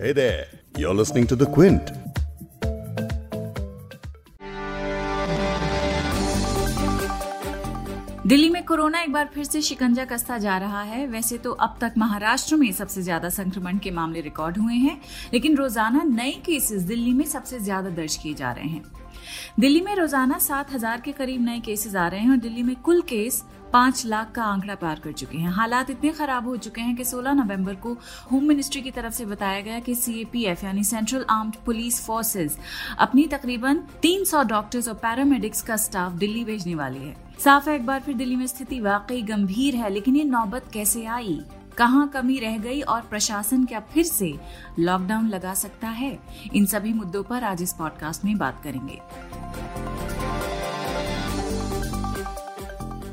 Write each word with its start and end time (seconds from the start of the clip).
Hey 0.00 0.12
there, 0.12 0.46
you're 0.78 0.94
listening 0.94 1.26
to 1.26 1.36
The 1.36 1.44
Quint. 1.46 1.90
Delhi 8.26 8.48
में 8.50 8.62
corona 8.64 9.00
एक 9.00 9.12
बार 9.12 9.28
फिर 9.34 9.44
से 9.44 9.60
शिकंजा 9.62 10.04
कसता 10.04 10.38
जा 10.38 10.56
रहा 10.58 10.82
है 10.82 11.06
वैसे 11.06 11.38
तो 11.38 11.52
अब 11.66 11.76
तक 11.80 11.94
महाराष्ट्र 11.98 12.56
में 12.56 12.70
सबसे 12.72 13.02
ज़्यादा 13.02 13.28
संक्रमण 13.28 13.78
के 13.78 13.90
मामले 13.90 14.20
रिकॉर्ड 14.20 14.58
हुए 14.58 14.74
हैं 14.76 15.00
लेकिन 15.32 15.56
रोज़ाना 15.56 16.02
नए 16.06 16.32
केसेस 16.46 16.82
दिल्ली 16.82 17.12
में 17.12 17.24
सबसे 17.26 17.58
ज़्यादा 17.60 17.90
दर्ज 17.90 18.16
किए 18.16 18.34
जा 18.34 18.52
रहे 18.52 18.68
हैं 18.68 18.99
दिल्ली 19.60 19.80
में 19.80 19.94
रोज़ाना 19.96 20.38
सात 20.38 20.72
हज़ार 20.72 21.00
के 21.00 21.12
करीब 21.12 21.44
नए 21.44 21.60
केसेस 21.60 21.96
आ 21.96 22.06
रहे 22.08 22.20
हैं 22.20 22.30
और 22.30 22.36
दिल्ली 22.38 22.62
में 22.62 22.74
कुल 22.76 23.00
केस 23.02 23.42
पाँच 23.72 24.04
लाख 24.06 24.30
का 24.32 24.44
आंकड़ा 24.44 24.74
पार 24.74 25.00
कर 25.00 25.12
चुके 25.12 25.38
हैं। 25.38 25.50
हालात 25.52 25.90
इतने 25.90 26.10
खराब 26.10 26.46
हो 26.46 26.56
चुके 26.56 26.80
हैं 26.80 26.94
कि 26.96 27.04
16 27.04 27.34
नवंबर 27.34 27.74
को 27.74 27.92
होम 28.32 28.44
मिनिस्ट्री 28.44 28.82
की 28.82 28.90
तरफ़ 28.90 29.12
से 29.14 29.24
बताया 29.26 29.60
गया 29.60 29.78
कि 29.80 29.94
सीएपीएफ 29.94 30.64
यानी 30.64 30.84
सेंट्रल 30.84 31.24
आर्म्ड 31.30 31.56
पुलिस 31.66 32.04
फोर्सेस 32.06 32.58
अपनी 32.98 33.26
तकरीबन 33.28 33.82
300 34.02 34.42
डॉक्टर्स 34.48 34.88
और 34.88 34.94
पैरामेडिक्स 34.96 35.62
का 35.62 35.76
स्टाफ 35.76 36.12
दिल्ली 36.14 36.44
भेजने 36.44 36.74
वाली 36.74 36.98
है। 36.98 37.14
साफ़ 37.38 37.68
है, 37.70 37.76
एक 37.76 37.86
बार 37.86 38.00
फिर 38.00 38.14
दिल्ली 38.14 38.36
में 38.36 38.46
स्थिति 38.46 38.80
वाकई 38.80 39.22
गंभीर 39.22 39.76
है, 39.76 39.90
लेकिन 39.90 40.16
ये 40.16 40.24
नौबत 40.24 40.70
कैसे 40.72 41.04
आई? 41.06 41.40
कहाँ 41.78 42.08
कमी 42.08 42.38
रह 42.38 42.58
गई 42.58 42.80
और 42.80 43.00
प्रशासन 43.00 43.64
क्या 43.64 43.80
फिर 43.80 44.04
से 44.04 44.34
लॉकडाउन 44.78 45.28
लगा 45.28 45.54
सकता 45.54 45.88
है? 45.88 46.18
इन 46.54 46.66
सभी 46.66 46.92
मुद्दों 46.92 47.22
पर 47.22 47.44
आज 47.44 47.62
इस 47.62 47.72
पॉडकास्ट 47.72 48.24
में 48.24 48.38
बात 48.38 48.60
करेंगे। 48.64 49.00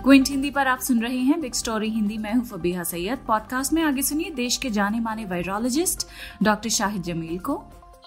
क्विंट 0.03 0.29
हिंदी 0.29 0.49
पर 0.51 0.67
आप 0.67 0.79
सुन 0.79 1.01
रहे 1.01 1.17
हैं 1.17 1.41
बिग 1.41 1.53
स्टोरी 1.53 1.89
हिंदी 1.89 2.17
मैं 2.17 2.33
हूँ 2.33 2.45
फबीहा 2.45 2.83
सैयद। 2.83 3.19
पॉडकास्ट 3.27 3.73
में 3.73 3.83
आगे 3.83 4.01
सुनिए 4.01 4.29
देश 4.29 4.57
के 4.57 4.69
जाने 4.69 4.99
माने 4.99 5.25
वायरोलॉजिस्ट 5.25 6.07
डॉक्टर 6.43 6.69
शाहिद 6.69 7.03
जमील 7.03 7.39
को। 7.39 7.55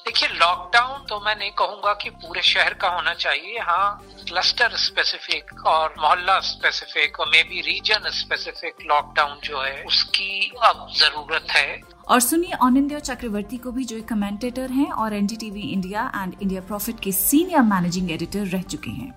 देखिए 0.07 0.29
लॉकडाउन 0.29 0.90
तो 1.11 1.19
मैं 1.21 1.35
नहीं 1.37 1.51
कहूँगा 1.59 1.93
कि 2.03 2.11
पूरे 2.17 2.43
शहर 2.45 2.75
का 2.75 2.89
होना 2.89 3.13
चाहिए। 3.17 3.59
हाँ 3.61 3.87
क्लस्टर 4.29 4.77
स्पेसिफिक 4.79 5.67
और 5.67 5.95
मोहल्ला 5.99 6.39
स्पेसिफिक 6.41 7.19
और 7.21 7.29
may 7.29 7.43
be 7.45 7.61
region 7.61 8.09
specific 8.13 8.87
lockdown 8.89 9.39
जो 9.45 9.61
है 9.61 9.83
उसकी 9.85 10.53
अब 10.65 10.87
ज़रूरत 10.97 11.51
है। 11.51 11.81
और 12.09 12.21
सुनिए 12.21 12.59
अनिंद्य 12.63 13.01
चक्रवर्ती 13.01 13.57
को 13.57 13.73
भी 13.73 13.85
जो 13.85 13.97
एक 13.97 14.09
कमेंटेटर 14.09 14.71
हैं 14.73 14.91
और 14.93 15.15
NDTV 15.15 15.63
India 15.63 16.11
and 16.17 16.35
India 16.43 16.61
profit 16.61 17.01
के 17.01 17.13
सीनियर 17.15 17.63
मैनेजिंग 17.65 18.11
एडिटर 18.11 18.47
रह 18.47 18.63
चुके 18.65 18.91
हैं। 18.91 19.11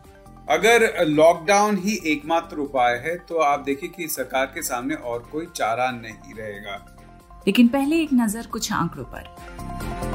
अगर 0.50 1.06
लॉकडाउन 1.08 1.78
ही 1.78 2.00
एकमात्र 2.12 2.58
उपाय 2.60 2.95
है 3.06 3.16
तो 3.20 3.39
आप 3.42 3.60
देखिए 3.66 3.89
कि 3.89 4.08
सरकार 4.10 4.45
के 4.56 4.64
सामने 4.64 4.95
और 4.95 5.30
कोई 5.32 5.45
चारा 5.56 5.92
नहीं 5.94 6.34
रहेगा। 6.34 6.76
लेकिन 7.48 7.67
पहले 7.67 8.02
एक 8.02 8.10
नज़र 8.14 8.48
कुछ 8.48 8.72
आंकड़ों 8.73 9.06
पर। 9.06 10.12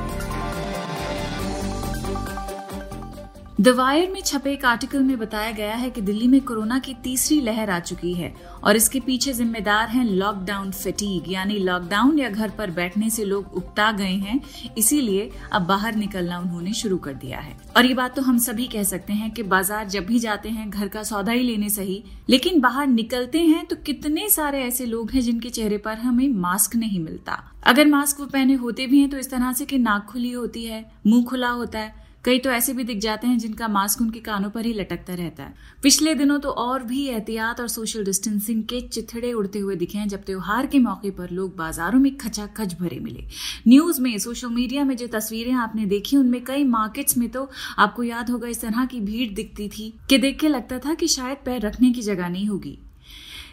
द 3.58 3.68
वायर 3.68 4.10
में 4.10 4.20
छपे 4.22 4.52
एक 4.52 4.64
आर्टिकल 4.64 5.02
में 5.02 5.18
बताया 5.18 5.50
गया 5.52 5.74
है 5.74 5.88
कि 5.90 6.00
दिल्ली 6.00 6.26
में 6.28 6.40
कोरोना 6.40 6.78
की 6.78 6.92
तीसरी 7.04 7.40
लहर 7.40 7.70
आ 7.70 7.78
चुकी 7.80 8.12
है 8.14 8.32
और 8.64 8.76
इसके 8.76 9.00
पीछे 9.00 9.32
जिम्मेदार 9.32 9.88
हैं 9.88 10.04
लॉकडाउन 10.04 10.70
फटीग 10.72 11.30
यानी 11.32 11.58
लॉकडाउन 11.58 12.18
या 12.18 12.28
घर 12.28 12.50
पर 12.50 12.70
बैठने 12.70 13.10
से 13.10 13.24
लोग 13.24 13.56
उकता 13.56 13.90
गए 13.92 14.12
हैं, 14.12 14.40
इसीलिए 14.78 15.30
अब 15.52 15.66
बाहर 15.66 15.96
निकलना 15.96 16.38
उन्होंने 16.38 16.72
शुरू 16.72 16.96
कर 16.98 17.14
दिया 17.14 17.38
है। 17.38 17.56
और 17.76 17.86
ये 17.86 17.94
बात 17.94 18.16
तो 18.16 18.22
हम 18.22 18.38
सभी 18.38 18.66
कह 18.68 18.82
सकते 18.84 19.12
हैं 19.12 19.30
कि 19.30 19.42
बाज़ार 19.44 19.88
जब 19.88 20.06
भी 20.06 20.18
जाते 20.18 20.48
हैं, 20.48 20.70
घर 20.70 20.88
का 20.88 21.02
सौदा 21.02 21.32
ही 21.32 21.42
लेने 21.42 21.68
सही, 21.70 22.02
लेकिन 22.28 22.60
बाहर 22.60 22.86
निकलते 22.86 23.38
हैं 23.40 23.66
तो 23.66 23.76
कितने 23.76 24.28
सारे 24.30 24.62
ऐसे 24.62 24.86
लोग 24.86 25.10
हैं 25.10 25.20
जिनके 25.22 25.50
चेहरे 25.50 25.78
पर 25.78 25.98
हमें 25.98 26.28
मास्क 26.30 26.76
नहीं 26.76 27.00
मिलता। 27.00 27.42
अगर 27.64 27.86
मास्क 27.88 28.20
वो 28.20 28.26
पहने 28.28 28.54
होते 28.56 28.86
भी 28.86 29.00
हैं 29.00 29.10
तो 29.10 29.18
इस 29.18 29.30
तरह 29.30 29.52
से 29.52 29.64
कि 29.64 29.78
नाक 29.80 30.06
खुली 30.10 30.32
होती 30.32 30.64
है, 30.64 30.84
मुँह 31.06 31.24
खुला 31.24 31.48
होता 31.50 31.78
है 31.78 32.06
कई 32.24 32.38
तो 32.38 32.50
ऐसे 32.50 32.72
भी 32.72 32.84
दिख 32.84 32.98
जाते 32.98 33.26
हैं 33.26 33.38
जिनका 33.38 33.68
मास्क 33.68 34.00
उनके 34.00 34.18
कानों 34.18 34.48
पर 34.50 34.66
ही 34.66 34.72
लटकता 34.72 35.14
रहता 35.14 35.42
है। 35.42 35.54
पिछले 35.82 36.14
दिनों 36.14 36.38
तो 36.38 36.50
और 36.50 36.82
भी 36.82 37.06
एहतियात 37.06 37.60
और 37.60 37.68
सोशल 37.68 38.04
डिस्टेंसिंग 38.04 38.62
के 38.62 38.80
चिथड़े 38.80 39.32
उड़ते 39.32 39.58
हुए 39.58 39.76
दिखे 39.76 39.98
हैं 39.98 40.08
जब 40.08 40.24
त्योहार 40.24 40.66
के 40.66 40.78
मौके 40.78 41.10
पर 41.10 41.30
लोग 41.30 41.56
बाजारों 41.56 42.00
में 42.00 42.16
खचाखच 42.16 42.74
भरे 42.74 42.98
मिले। 43.00 43.24
न्यूज़ 43.68 44.00
में 44.00 44.18
सोशल 44.18 44.48
मीडिया 44.48 44.84
में 44.84 44.96
जो 44.96 45.06
तस्वीरें 45.06 45.52
आपने 45.52 45.86
देखी, 45.86 46.16
उनमें 46.16 46.44
कई 46.44 46.64
मार्केट्स 46.64 47.16
में 47.18 47.28
तो 47.28 47.48
आपको 47.78 48.02
याद 48.02 48.30
होगा 48.30 48.48
इस 48.48 48.60
तरह 48.60 48.84
की 48.86 49.00
भीड़ 49.00 49.30
दिखती 49.34 49.68
थी 49.68 49.92
कि 50.10 50.18
देख 50.18 50.38
के 50.40 50.48
लगता 50.48 50.78
था 50.78 50.94
कि 50.94 51.08
शायद 51.08 51.38
पैर 51.44 51.60
रखने 51.60 51.92
की 51.92 52.02
जगह 52.02 52.28
नहीं 52.28 52.46
होगी। 52.46 52.78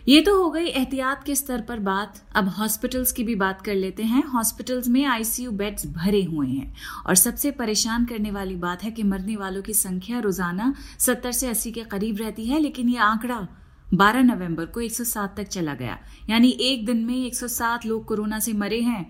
ये 0.08 0.20
तो 0.22 0.36
हो 0.38 0.50
गई 0.50 0.66
एहतियात 0.66 1.24
के 1.24 1.36
स्तर 1.36 1.62
पर 1.62 1.80
बात। 1.80 2.22
अब 2.36 2.48
हॉस्पिटल्स 2.48 3.12
की 3.12 3.24
भी 3.24 3.36
बात 3.36 3.62
कर 3.62 3.76
लेते 3.76 4.04
हैं। 4.04 4.24
हॉस्पिटल्स 4.24 4.88
में 4.88 5.06
आईसीयू 5.06 5.52
बेड्स 5.52 5.86
भरे 5.88 6.22
हुए 6.24 6.48
हैं। 6.48 6.74
और 7.08 7.16
सबसे 7.16 7.52
परेशान 7.52 8.06
करने 8.06 8.32
वाली 8.32 8.56
बात 8.56 8.84
है 8.84 8.92
कि 8.92 9.04
मरने 9.04 9.36
वालों 9.36 9.62
की 9.62 9.74
संख्या 9.74 10.20
रोज़ाना 10.20 10.74
70 11.00 11.32
से 11.32 11.48
80 11.48 11.72
के 11.72 11.84
करीब 11.84 12.18
रहती 12.18 12.46
है, 12.46 12.60
लेकिन 12.60 12.90
ये 12.90 12.98
आंकड़ा 12.98 13.48
12 13.94 14.24
नवंबर 14.24 14.66
को 14.66 14.82
107 14.82 15.36
तक 15.38 15.48
चला 15.48 15.74
गया। 15.74 15.98
यानी 16.30 16.50
एक 16.62 16.86
दिन 16.86 17.04
में 17.06 17.16
107 17.18 17.86
लोग 17.86 18.06
कोरोना 18.06 18.40
से 18.40 18.54
मरे 18.54 18.82
हैं। 18.82 19.06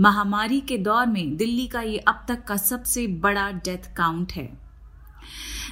महामारी 0.00 0.60
के 0.60 0.78
दौर 0.78 1.06
में 1.06 1.36
दिल्ली 1.36 1.66
का 1.66 1.80
ये 1.82 1.98
अब 1.98 2.24
तक 2.28 2.44
का 2.44 2.56
सबसे 2.56 3.06
बड़ा 3.06 3.50
डेथ 3.54 3.94
काउंट 3.96 4.32
है। 4.32 4.69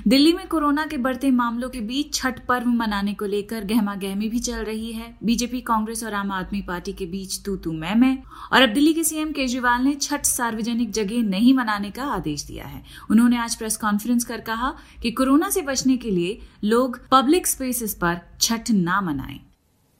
दिल्ली 0.07 0.33
में 0.33 0.47
कोरोना 0.49 0.85
के 0.87 0.97
बढ़ते 0.97 1.31
मामलों 1.31 1.69
के 1.69 1.81
बीच 1.81 2.15
छठ 2.15 2.39
पर्व 2.47 2.67
मनाने 2.67 3.15
को 3.15 3.25
लेकर 3.25 3.65
गहमा 3.65 3.95
गहमी 3.95 4.29
भी 4.29 4.39
चल 4.39 4.65
रही 4.65 4.93
है। 4.93 5.17
बीजेपी, 5.25 5.61
कांग्रेस 5.61 6.05
और 6.05 6.15
आम 6.15 6.31
आदमी 6.33 6.63
पार्टी 6.63 6.93
के 6.93 7.07
बीच 7.07 7.41
तू 7.45 7.57
तू 7.57 7.73
मैं 7.73 7.95
मैं। 7.95 8.19
और 8.53 8.63
अब 8.63 8.69
दिल्ली 8.69 8.93
के 8.95 9.05
सीएम 9.05 9.33
केजरीवाल 9.33 9.83
ने 9.83 9.95
छठ 9.95 10.25
सार्वजनिक 10.25 10.91
जगह 10.91 11.23
नहीं 11.23 11.55
मनाने 11.55 11.91
का 11.91 12.05
आदेश 12.05 12.45
दिया 12.45 12.65
है। 12.65 12.83
उन्होंने 13.11 13.39
आज 13.39 13.57
प्रेस 13.57 13.77
कॉन्फ्रेंस 13.77 14.25
कर 14.25 14.41
कहा 14.41 14.75
कि 15.03 15.11
कोरोना 15.11 15.51
से 15.51 15.63
बचने 15.63 15.97
के 15.97 16.11
लिए 16.11 16.39
लोग 16.65 17.01
पब्लिक 17.11 17.47
स्पेसेस 17.47 17.95
पर 17.95 18.21
छठ 18.41 18.71
ना 18.71 19.01
मनाएँ। 19.01 19.41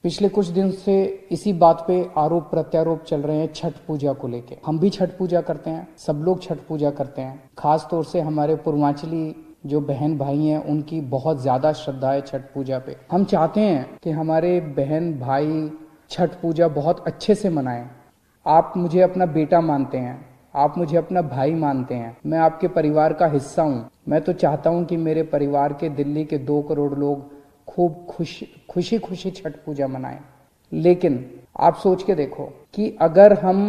पिछले 0.05 0.29
कुछ 0.29 0.47
दिन 0.47 0.71
से 0.71 1.29
इसी 1.33 1.53
बात 1.53 1.85
पे 1.89 2.11
आरोप 2.19 2.43
प्रत्यारोप 2.43 3.05
चल 3.05 3.21
रहे 3.21 3.39
हैं 3.39 3.53
छठ 3.55 3.73
पूजा 3.87 4.13
को 4.13 4.29
लेके। 4.29 4.57
हम 4.67 4.79
भी 4.79 4.91
छठ 4.91 5.19
पूजा 5.19 5.41
करते 5.41 5.71
हैं, 5.71 5.89
सब 5.99 6.23
लोग 6.25 6.43
छठ 6.43 6.59
पूजा 6.59 6.91
करते 6.91 7.23
हैं। 7.23 7.51
खास 7.59 7.89
तौर 7.91 8.05
से 8.05 8.21
हमारे 8.21 8.57
पूर्वांचली 8.57 9.48
जो 9.69 9.81
बहन 9.83 10.17
भाई 10.19 10.39
हैं, 10.39 10.59
उनकी 10.61 11.01
बहुत 11.11 11.41
ज़्यादा 11.43 11.73
श्रद्धा 11.75 12.13
है 12.13 12.21
छठ 12.21 12.43
पूजा 12.55 12.79
पे। 12.79 12.97
हम 13.11 13.25
चाहते 13.25 13.61
हैं 13.61 13.99
कि 14.03 14.11
हमारे 14.13 14.59
बहन 14.77 15.13
भाई 15.21 15.71
छठ 16.11 16.35
पूजा 16.43 16.69
बहुत 16.71 17.05
अच्छे 17.07 17.35
से 17.35 17.51
मनाएँ। 17.51 17.89
आप 18.47 18.73
मुझे 18.77 19.01
अपना 19.03 19.27
बेटा 19.29 19.61
मानते 19.61 19.99
हैं, 19.99 20.19
आप 20.55 20.79
मुझे 20.79 20.97
अपना 20.97 21.23
भाई 21.25 21.55
मानते 21.57 21.95
हैं, 21.95 22.17
मैं 22.27 22.39
आपके 22.39 22.69
परिवार 22.69 23.13
का 23.13 23.27
हिस्सा 23.27 23.63
हूँ। 23.63 23.89
मैं 24.09 24.21
तो 24.21 24.33
चाहता 24.35 24.71
हूँ 24.71 24.85
कि 24.85 24.97
मेरे 24.99 25.23
परिवार 25.25 25.73
के 25.73 25.89
दिल्ली 25.91 26.25
के 26.25 26.39
दो 26.41 26.61
करोड़ 26.63 26.93
लोग 26.95 27.31
खूब 27.69 28.07
खुश 28.11 28.43
खुशी 28.71 28.99
खुशी 28.99 29.31
छठ 29.31 29.57
पूजा 29.67 29.87
मनाएँ। 29.89 30.19
लेकिन 30.73 31.25
आप 31.59 31.77
सोच 31.77 32.03
के 32.03 32.15
देखो 32.15 32.45
कि 32.75 32.97
अगर 33.01 33.33
हम 33.41 33.61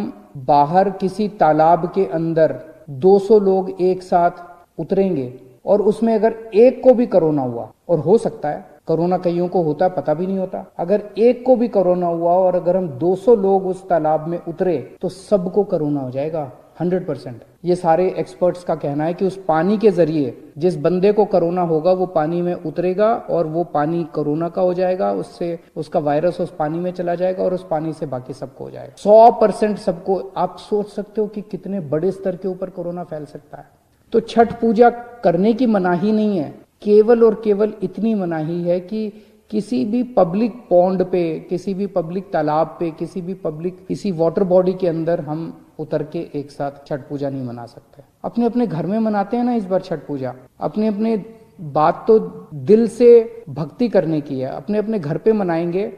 बाहर 0.46 0.90
किसी 0.90 1.28
तालाब 1.36 1.86
के 1.94 2.04
अंदर 2.08 2.58
200 3.00 3.38
लोग 3.40 3.70
एक 3.80 4.02
साथ 4.02 4.42
उतरेंगे 4.78 5.32
और 5.64 5.82
उसमें 5.82 6.14
अगर 6.14 6.34
एक 6.54 6.82
को 6.84 6.94
भी 6.94 7.06
कोरोना 7.06 7.42
हुआ, 7.42 7.70
और 7.88 7.98
हो 7.98 8.18
सकता 8.18 8.48
है, 8.48 8.64
कोरोना 8.86 9.18
कईयों 9.18 9.48
को 9.48 9.62
होता 9.62 9.84
है 9.84 9.90
पता 9.90 10.14
भी 10.14 10.26
नहीं 10.26 10.38
होता। 10.38 10.64
अगर 10.78 11.02
एक 11.18 11.44
को 11.46 11.56
भी 11.56 11.68
कोरोना 11.68 12.06
हुआ 12.06 12.32
और 12.32 12.54
अगर 12.54 12.76
हम 12.76 12.88
200 12.98 13.34
लोग 13.34 13.66
उस 13.66 13.88
तालाब 13.88 14.26
में 14.28 14.38
उतरे 14.48 14.76
तो 15.02 15.08
सबको 15.08 15.64
कोरोना 15.64 16.00
हो 16.00 16.10
जाएगा 16.10 16.50
100 16.80 17.06
परसेंट। 17.06 17.42
ये 17.64 17.74
सारे 17.76 18.08
एक्सपर्ट्स 18.18 18.64
का 18.64 18.74
कहना 18.74 19.04
है 19.04 19.14
कि 19.14 19.26
उस 19.26 19.36
पानी 19.48 19.78
के 19.78 19.90
ज़रिए, 19.90 20.36
जिस 20.58 20.76
बंदे 20.76 21.12
को 21.12 21.24
कोरोना 21.24 21.62
होगा, 21.62 21.92
वो 21.92 22.06
पानी 22.06 22.42
में 22.42 22.54
उतरेगा 22.54 23.12
और 23.30 23.46
वो 23.46 23.64
पानी 23.64 24.04
कोरोना 24.04 24.48
का 24.48 24.62
हो 24.62 24.74
जाएगा, 24.74 25.12
उससे, 25.12 25.58
उसका 25.76 26.00
वायरस 26.00 26.40
उस 26.40 26.54
पानी 26.58 26.78
में 26.78 26.90
चला 26.92 27.14
जाएगा 27.14 27.44
और 27.44 27.54
उस 27.54 27.66
पानी 27.70 27.92
से 27.92 28.06
बाकी 28.06 28.32
सबको 28.32 28.64
हो 28.64 28.70
जाएगा। 28.70 28.94
सौ 28.96 29.30
परसेंट 29.30 29.78
सबको, 29.78 30.32
आप 30.36 30.56
सोच 30.58 30.88
सकते 30.88 31.20
हो 31.20 31.26
कि 31.26 31.40
कितने 31.40 31.80
बड़े 31.80 32.10
स्तर 32.10 32.36
के 32.36 32.48
ऊपर 32.48 32.70
कोरोना 32.70 33.04
फैल 33.04 33.24
सकता 33.24 33.58
है। 33.58 33.79
तो 34.12 34.20
छठ 34.20 34.60
पूजा 34.60 34.90
करने 34.90 35.52
की 35.52 35.66
मनाही 35.66 36.12
नहीं 36.12 36.38
है। 36.38 36.54
केवल 36.82 37.24
और 37.24 37.40
केवल 37.44 37.72
इतनी 37.82 38.14
मनाही 38.14 38.62
है 38.62 38.80
कि 38.80 39.12
किसी 39.50 39.84
भी 39.84 40.02
पब्लिक 40.02 40.54
पॉन्ड 40.70 41.04
पे, 41.04 41.40
किसी 41.40 41.74
भी 41.74 41.86
पब्लिक 41.86 42.32
तालाब 42.32 42.76
पे, 42.80 42.90
किसी 42.90 43.20
भी 43.20 43.34
पब्लिक 43.34 43.86
किसी 43.86 44.12
वाटर 44.12 44.44
बॉडी 44.44 44.74
के 44.74 44.88
अंदर 44.88 45.20
हम 45.20 45.66
उतर 45.78 46.02
के 46.02 46.18
एक 46.34 46.50
साथ 46.50 46.86
छठ 46.86 47.00
पूजा 47.00 47.30
नहीं 47.30 47.44
मना 47.44 47.66
सकते। 47.66 48.02
अपने 48.24 48.46
अपने 48.46 48.66
घर 48.66 48.86
में 48.86 48.98
मनाते 48.98 49.36
हैं 49.36 49.44
ना 49.44 49.54
इस 49.54 49.64
बार 49.64 49.80
छठ 49.80 49.98
पूजा। 49.98 50.34
अपने 50.60 50.86
अपने 50.86 51.24
बात 51.60 52.04
तो 52.08 52.18
दिल 52.54 52.88
से 52.88 53.42
भक्ति 53.48 53.88
करने 53.88 54.20
की 54.20 54.40
है। 54.40 54.48
अपने 54.48 54.78
अपने 54.78 54.98
घर 54.98 55.18
पे 55.18 55.32
मनाएँगे 55.32 55.92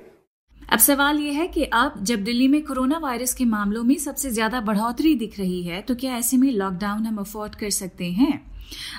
अब 0.73 0.79
सवाल 0.79 1.19
यह 1.21 1.39
है 1.39 1.47
कि 1.47 1.65
अब 1.75 1.95
जब 2.05 2.23
दिल्ली 2.25 2.47
में 2.49 2.63
कोरोना 2.65 2.99
वायरस 2.99 3.35
के 3.35 3.45
मामलों 3.45 3.83
में 3.85 3.97
सबसे 3.99 4.31
ज़्यादा 4.31 4.61
बढ़ोतरी 4.61 5.15
दिख 5.15 5.39
रही 5.39 5.63
है 5.63 5.81
तो 5.83 5.95
क्या 5.95 6.17
ऐसे 6.17 6.37
में 6.37 6.51
लॉकडाउन 6.53 7.07
हम 7.07 7.19
अफोर्ड 7.19 7.55
कर 7.55 7.71
सकते 7.71 8.11
हैं? 8.13 8.41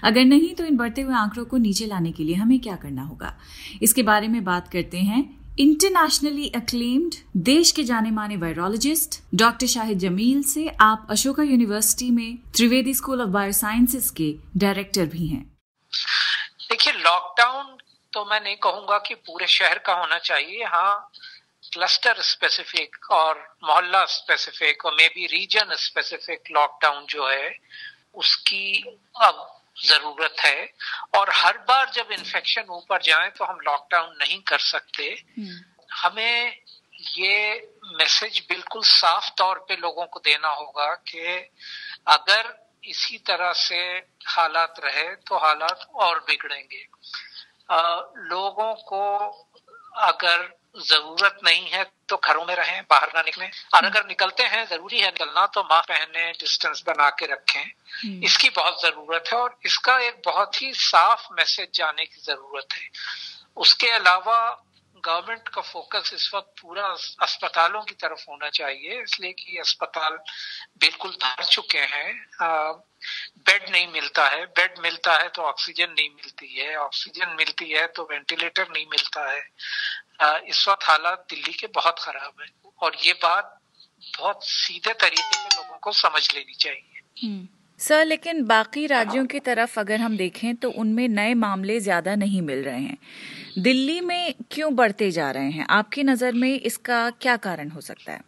अगर 0.03 0.25
नहीं 0.25 0.53
तो 0.55 0.65
इन 0.65 0.77
बढ़ते 0.77 1.01
हुए 1.01 1.13
आंकड़ों 1.15 1.45
को 1.45 1.57
नीचे 1.57 1.85
लाने 1.85 2.11
के 2.11 2.23
लिए 2.23 2.35
हमें 2.35 2.59
क्या 2.59 2.75
करना 2.75 3.03
होगा? 3.03 3.33
इसके 3.81 4.03
बारे 4.03 4.27
में 4.27 4.43
बात 4.43 4.67
करते 4.67 4.97
हैं 4.99 5.23
इंटरनेशनली 5.59 6.49
अक्लेम्ड 6.55 7.15
देश 7.43 7.71
के 7.71 7.83
जाने 7.83 8.11
माने 8.11 8.37
वायरोलॉजिस्ट 8.37 9.21
डॉक्टर 9.35 9.67
शाहिद 9.67 9.99
जमील 9.99 10.43
से 10.43 10.67
आप 10.81 11.07
अशोका 11.11 11.43
यूनिवर्सिटी 11.43 12.11
में 12.11 12.37
त्रिवेदी 12.55 12.93
स्कूल 12.93 13.21
ऑफ़ 13.21 13.29
बायोसाइंसेस 13.31 14.09
के 14.11 14.33
डायरेक्टर 14.57 15.05
भी 15.07 15.27
हैं। 15.27 15.43
देखिए 16.69 16.93
लॉकडाउन 16.95 17.77
तो 18.13 18.23
मैं 18.25 18.39
नहीं 18.41 18.55
कहूँगा 18.63 18.97
कि 18.97 19.13
पूरे 19.17 19.47
शहर 19.49 19.77
का 19.85 19.93
होना 19.93 20.17
चाहिए। 20.19 20.63
हाँ 20.63 21.09
क्लस्टर 21.73 22.21
स्पेसिफिक 22.23 23.11
और 23.11 23.39
मोहल्ला 23.63 24.03
स्पेसिफिक 24.11 24.85
और 24.85 24.93
may 24.93 25.07
be 25.09 25.25
region 25.27 25.75
specific 25.77 26.51
lockdown 26.51 27.05
जो 27.09 27.27
है 27.27 27.53
उसकी 28.15 28.65
अब 29.21 29.47
ज़रूरत 29.77 30.35
है। 30.39 30.69
और 31.15 31.29
हर 31.33 31.57
बार 31.69 31.89
जब 31.91 32.11
इन्फेक्शन 32.11 32.65
ऊपर 32.71 33.01
जाए 33.01 33.29
तो 33.37 33.45
हम 33.45 33.59
लॉकडाउन 33.65 34.15
नहीं 34.19 34.41
कर 34.47 34.59
सकते। 34.61 35.07
हमें 35.95 36.57
ये 37.17 37.37
मैसेज 37.93 38.39
बिल्कुल 38.49 38.83
साफ़ 38.85 39.29
तौर 39.37 39.65
पे 39.69 39.75
लोगों 39.77 40.05
को 40.05 40.19
देना 40.19 40.49
होगा 40.49 40.93
कि 41.07 41.21
अगर 42.07 42.53
इसी 42.83 43.17
तरह 43.27 43.53
से 43.57 43.79
हालात 44.27 44.79
रहे 44.83 45.09
तो 45.27 45.37
हालात 45.39 45.87
और 45.95 46.19
बिगड़ेंगे। 46.27 46.85
लोगों 48.29 48.73
को 48.83 49.03
अगर 50.03 50.51
ज़रूरत 50.77 51.39
नहीं 51.43 51.69
है 51.69 51.91
तो 52.09 52.17
घरों 52.17 52.45
में 52.45 52.55
रहें 52.55 52.83
बाहर 52.89 53.11
ना 53.15 53.21
निकलें। 53.21 53.51
और 53.75 53.85
अगर 53.85 54.05
निकलते 54.05 54.43
हैं 54.43 54.67
ज़रूरी 54.67 54.99
है 54.99 55.07
निकलना 55.07 55.45
तो 55.45 55.63
मास्क 55.63 55.89
पहने 55.89 56.31
डिस्टेंस 56.31 56.83
बना 56.87 57.09
के 57.09 57.25
रखें। 57.25 57.61
हम्म। 57.61 58.23
इसकी 58.23 58.49
बहुत 58.49 58.81
ज़रूरत 58.81 59.23
है 59.33 59.39
और 59.39 59.59
इसका 59.65 59.99
एक 59.99 60.21
बहुत 60.25 60.61
ही 60.61 60.73
साफ़ 60.73 61.27
मैसेज 61.31 61.69
जाने 61.73 62.05
की 62.05 62.21
ज़रूरत 62.21 62.67
है। 62.73 62.89
उसके 63.57 63.89
अलावा 63.89 64.62
गवर्नमेंट 65.05 65.47
का 65.49 65.61
फोकस 65.61 66.11
इस 66.13 66.31
वक्त 66.33 66.61
पूरा 66.61 66.87
अस्पतालों 67.21 67.83
की 67.83 67.93
तरफ़ 67.93 68.25
होना 68.29 68.49
चाहिए 68.49 69.03
इसलिए 69.03 69.31
कि 69.31 69.57
अस्पताल 69.57 70.17
बिल्कुल 70.77 71.11
भर 71.11 71.43
चुके 71.43 71.79
हैं। 71.79 72.27
बेड 73.37 73.69
नहीं 73.69 73.87
मिलता 73.87 74.27
है। 74.29 74.45
बेड 74.45 74.79
मिलता 74.79 75.17
है 75.17 75.29
तो 75.29 75.41
ऑक्सीजन 75.41 75.89
नहीं 75.89 76.09
मिलती 76.09 76.55
है। 76.55 76.75
ऑक्सीजन 76.75 77.29
मिलती 77.29 77.69
है 77.69 77.87
तो 77.87 78.07
वेंटिलेटर 78.11 78.67
नहीं 78.69 78.85
मिलता 78.85 79.31
है। 79.31 79.49
आ, 80.21 80.37
इस 80.37 80.67
वक्त 80.67 80.83
हालात 80.83 81.27
दिल्ली 81.29 81.53
के 81.53 81.67
बहुत 81.67 81.95
खराब 81.99 82.33
है 82.41 82.71
और 82.79 82.95
ये 82.95 83.13
बात 83.13 83.59
बहुत 84.17 84.39
सीधे 84.43 84.93
तरीके 84.93 85.33
से 85.33 85.55
लोगों 85.55 85.77
को 85.77 85.91
समझ 85.91 86.33
लेनी 86.33 86.53
चाहिए। 86.53 87.27
हम्म। 87.27 87.62
सर 87.83 88.05
लेकिन 88.05 88.43
बाकी 88.45 88.85
राज्यों 88.87 89.25
की 89.25 89.39
तरफ़ 89.39 89.79
अगर 89.79 89.99
हम 90.01 90.17
देखें 90.17 90.55
तो 90.55 90.69
उनमें 90.71 91.07
नए 91.09 91.33
मामले 91.35 91.79
ज़्यादा 91.79 92.15
नहीं 92.15 92.41
मिल 92.41 92.63
रहे 92.63 92.81
हैं। 92.81 92.97
दिल्ली 93.59 93.99
में 94.01 94.33
क्यों 94.51 94.73
बढ़ते 94.75 95.09
जा 95.11 95.29
रहे 95.31 95.49
हैं? 95.49 95.65
आपकी 95.69 96.03
नज़र 96.03 96.33
में 96.33 96.59
इसका 96.61 97.09
क्या 97.21 97.35
कारण 97.37 97.69
हो 97.69 97.81
सकता 97.81 98.11
है? 98.11 98.21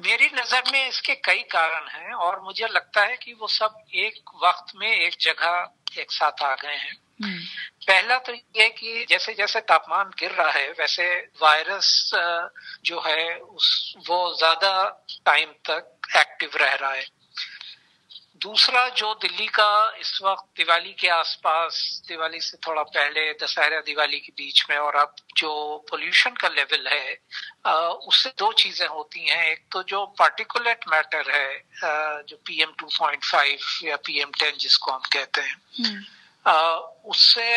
मेरी 0.00 0.26
नज़र 0.34 0.72
में 0.72 0.88
इसके 0.88 1.14
कई 1.24 1.42
कारण 1.50 1.88
हैं 1.88 2.12
और 2.14 2.40
मुझे 2.44 2.66
लगता 2.66 3.04
है 3.04 3.16
कि 3.16 3.32
वो 3.32 3.48
सब 3.48 3.74
एक 3.96 4.30
वक्त 4.44 4.72
में 4.76 4.88
एक 4.88 5.16
जगह 5.20 6.00
एक 6.00 6.12
साथ 6.12 6.42
आ 6.42 6.54
गए 6.54 6.76
हैं। 6.76 6.96
हम्म। 7.22 7.38
पहला 7.88 8.18
तो 8.18 8.32
ये 8.32 8.68
कि 8.70 9.04
जैसे 9.08 9.34
जैसे 9.34 9.60
तापमान 9.62 10.10
गिर 10.20 10.30
रहा 10.30 10.50
है 10.50 10.68
वैसे 10.78 11.04
वायरस 11.42 12.10
जो 12.84 13.02
है 13.06 13.34
उस 13.36 13.94
वो 14.08 14.18
ज़्यादा 14.38 14.72
टाइम 15.26 15.48
तक 15.70 16.16
एक्टिव 16.16 16.56
रह 16.56 16.74
रहा 16.74 16.92
है। 16.92 17.04
दूसरा 18.42 18.88
जो 18.90 19.12
दिल्ली 19.14 19.46
का 19.48 19.72
इस 20.00 20.18
वक्त 20.22 20.44
दिवाली 20.56 20.92
के 20.92 21.08
आसपास 21.08 21.76
दिवाली 22.08 22.40
से 22.40 22.56
थोड़ा 22.58 22.82
पहले 22.84 23.32
दशहरा 23.34 23.80
दिवाली 23.80 24.18
के 24.18 24.32
बीच 24.32 24.64
में 24.70 24.76
और 24.76 24.96
अब 24.96 25.14
जो 25.36 25.52
पोल्यूशन 25.90 26.34
का 26.40 26.48
लेवल 26.48 26.88
है 26.88 27.14
उससे 28.06 28.30
दो 28.38 28.52
चीज़ें 28.54 28.86
होती 28.86 29.28
हैं 29.28 29.44
एक 29.46 29.64
तो 29.72 29.82
जो 29.84 30.04
पार्टिकुलेट 30.18 30.84
मैटर 30.88 31.30
है 31.30 32.22
जो 32.22 32.36
पीएम 32.46 32.72
2.5 32.82 33.84
या 33.84 33.96
पीएम 34.06 34.30
10 34.40 34.58
जिसको 34.58 34.92
हम 34.92 35.02
कहते 35.12 35.40
हैं 35.40 35.56
हम्म। 35.78 37.10
उससे 37.10 37.48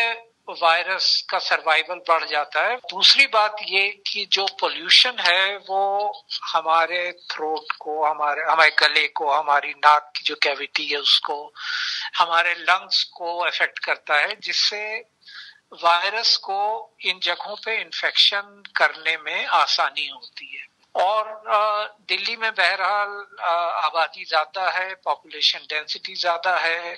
वायरस 0.48 1.26
का 1.30 1.38
सर्वाइवल 1.38 2.00
बढ़ 2.08 2.24
जाता 2.24 2.62
है। 2.62 2.76
दूसरी 2.76 3.26
बात 3.26 3.56
ये 3.62 4.02
कि 4.06 4.26
जो 4.32 4.46
पोल्यूशन 4.60 5.16
है, 5.20 5.56
वो 5.56 6.24
हमारे 6.52 7.12
थ्रोट 7.12 7.72
को, 7.80 8.04
हमारे 8.04 8.42
हमारे 8.42 8.70
गले 8.70 9.08
को, 9.08 9.32
हमारी 9.32 9.70
नाक 9.70 10.12
की 10.16 10.24
जो 10.24 10.34
कैविटी 10.42 10.86
है, 10.86 10.96
उसको, 10.96 11.52
हमारे 12.18 12.54
लंग्स 12.54 13.04
को 13.04 13.38
अफेक्ट 13.38 13.78
करता 13.78 14.14
है, 14.14 14.36
जिससे 14.40 15.04
वायरस 15.72 16.36
को 16.36 16.92
इन 17.04 17.20
जगहों 17.22 17.56
पे 17.56 17.80
इन्फेक्शन 17.80 18.62
करने 18.76 19.16
में 19.16 19.46
आसानी 19.46 20.08
होती 20.08 20.56
है। 20.56 20.75
और 20.96 21.94
दिल्ली 22.08 22.36
में 22.36 22.50
बहरहाल 22.50 23.10
आबादी 23.84 24.24
ज़्यादा 24.24 24.68
है 24.70 24.94
पॉपुलेशन 25.04 25.66
डेंसिटी 25.68 26.14
ज़्यादा 26.14 26.56
है 26.58 26.96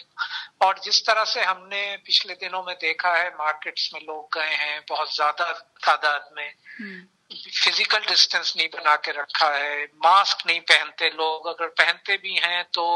और 0.62 0.78
जिस 0.84 1.04
तरह 1.06 1.24
से 1.24 1.44
हमने 1.44 1.80
पिछले 2.06 2.34
दिनों 2.36 2.62
में 2.62 2.74
देखा 2.76 3.14
है 3.14 3.28
मार्केट्स 3.36 3.90
में 3.94 4.00
लोग 4.02 4.38
गए 4.38 4.54
हैं 4.54 4.80
बहुत 4.88 5.14
ज़्यादा 5.14 5.52
तादाद 5.82 6.30
में 6.36 6.50
फ़िज़िकल 7.30 7.96
हम्म। 7.96 8.08
डिस्टेंस 8.08 8.52
नहीं 8.56 8.68
बना 8.68 8.94
के 8.96 9.12
रखा 9.12 9.50
है 9.56 9.84
मास्क 10.04 10.46
नहीं 10.46 10.60
पहनते 10.66 11.08
लोग 11.08 11.46
अगर 11.48 11.68
पहनते 11.76 12.16
भी 12.16 12.34
हैं 12.36 12.64
तो 12.74 12.86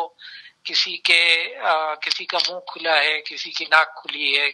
किसी 0.66 0.96
के 1.06 1.22
आ, 1.58 1.94
किसी 1.94 2.24
का 2.24 2.38
मुँह 2.38 2.60
खुला 2.68 2.94
है 2.94 3.20
किसी 3.20 3.50
की 3.50 3.64
नाक 3.64 3.94
खुली 3.98 4.32
है 4.34 4.50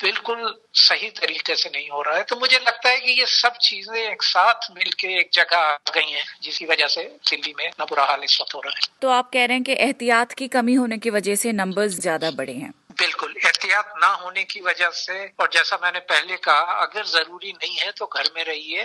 बिल्कुल 0.00 0.54
सही 0.74 1.08
तरीके 1.10 1.54
से 1.54 1.70
नहीं 1.70 1.88
हो 1.88 2.02
रहा 2.02 2.16
है। 2.16 2.22
तो 2.22 2.36
मुझे 2.36 2.56
लगता 2.58 2.88
है 2.88 3.00
कि 3.00 3.12
ये 3.20 3.26
सब 3.26 3.56
चीज़ें 3.62 3.96
एक 3.96 4.22
साथ 4.22 4.70
मिलके 4.76 5.08
एक 5.20 5.30
जगह 5.34 5.56
आ 5.56 5.76
गई 5.94 6.10
हैं 6.10 6.24
जिसकी 6.42 6.66
वजह 6.66 6.86
से 6.86 7.02
दिल्ली 7.30 7.54
में 7.58 7.68
ना 7.68 7.84
बुरा 7.84 8.04
हाल 8.04 8.20
इस 8.24 8.38
वक्त 8.40 8.54
हो 8.54 8.60
रहा 8.60 8.76
है। 8.76 8.88
तो 9.02 9.08
आप 9.08 9.30
कह 9.32 9.44
रहे 9.44 9.56
हैं 9.56 9.64
कि 9.64 9.72
एहतियात 9.72 10.32
की 10.32 10.48
कमी 10.48 10.74
होने 10.74 10.98
की 10.98 11.10
वजह 11.10 11.34
से 11.34 11.52
नंबर्स 11.52 12.00
ज़्यादा 12.00 12.30
बढ़े 12.30 12.52
हैं। 12.52 12.72
बिल्कुल 12.98 13.34
एहतियात 13.74 13.94
ना 13.98 14.08
होने 14.14 14.42
की 14.44 14.60
वजह 14.60 14.90
से 14.94 15.26
और 15.40 15.48
जैसा 15.52 15.78
मैंने 15.82 15.98
पहले 16.06 16.36
कहा 16.38 16.74
अगर 16.82 17.04
ज़रूरी 17.06 17.52
नहीं 17.52 17.76
है 17.76 17.90
तो 17.92 18.06
घर 18.08 18.30
में 18.36 18.44
रहिए 18.44 18.84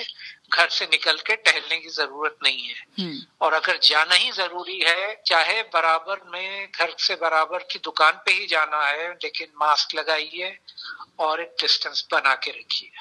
घर 0.51 0.69
से 0.69 0.85
निकल 0.85 1.17
के 1.19 1.35
टहलने 1.37 1.77
की 1.77 1.89
ज़रूरत 1.89 2.37
नहीं 2.43 2.63
है 2.63 2.75
हम्म। 2.99 3.21
और 3.41 3.53
अगर 3.53 3.79
जाना 3.83 4.15
ही 4.15 4.31
ज़रूरी 4.31 4.79
है 4.79 5.13
चाहे 5.27 5.61
बराबर 5.69 6.21
में 6.31 6.67
घर 6.69 6.95
से 6.99 7.15
बराबर 7.17 7.67
की 7.71 7.79
दुकान 7.83 8.21
पे 8.25 8.31
ही 8.31 8.45
जाना 8.47 8.83
है 8.85 9.09
लेकिन 9.13 9.51
मास्क 9.57 9.95
लगाइए 9.95 10.57
और 11.19 11.41
एक 11.41 11.55
डिस्टेंस 11.61 12.07
बना 12.11 12.35
के 12.37 12.51
रखिए 12.51 12.91